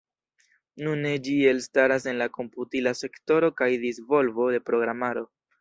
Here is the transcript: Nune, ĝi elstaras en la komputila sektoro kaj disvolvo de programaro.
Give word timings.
Nune, 0.87 1.11
ĝi 1.27 1.35
elstaras 1.51 2.09
en 2.13 2.19
la 2.23 2.29
komputila 2.39 2.97
sektoro 3.03 3.53
kaj 3.63 3.71
disvolvo 3.87 4.53
de 4.57 4.65
programaro. 4.73 5.29